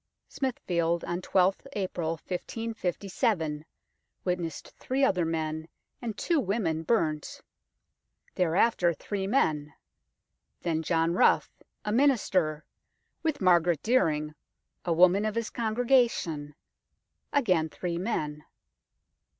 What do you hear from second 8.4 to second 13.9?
after three men; then John Rough, a minister, with Margaret